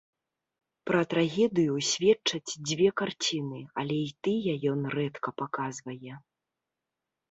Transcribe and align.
Пра 0.89 1.01
трагедыю 1.11 1.75
сведчаць 1.91 2.57
дзве 2.71 2.89
карціны, 3.03 3.61
але 3.85 3.95
і 4.09 4.11
тыя 4.25 4.53
ён 4.75 4.81
рэдка 5.01 5.29
паказвае. 5.41 6.13